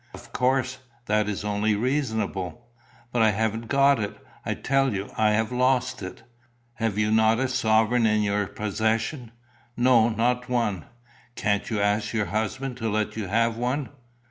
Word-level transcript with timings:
"Of 0.15 0.33
course. 0.33 0.79
That 1.05 1.29
is 1.29 1.43
only 1.43 1.75
reasonable." 1.75 2.65
"But 3.11 3.21
I 3.21 3.29
haven't 3.29 3.67
got 3.67 3.99
it, 3.99 4.17
I 4.43 4.55
tell 4.55 4.95
you. 4.95 5.11
I 5.15 5.33
have 5.33 5.51
lost 5.51 6.01
it." 6.01 6.23
"Have 6.77 6.97
you 6.97 7.11
not 7.11 7.37
a 7.39 7.47
sovereign 7.47 8.07
in 8.07 8.23
your 8.23 8.47
possession?" 8.47 9.31
"No, 9.77 10.09
not 10.09 10.49
one." 10.49 10.85
"Can't 11.35 11.69
you 11.69 11.79
ask 11.79 12.13
your 12.15 12.25
husband 12.33 12.77
to 12.77 12.89
let 12.89 13.15
you 13.15 13.27
have 13.27 13.57
one?" 13.57 13.89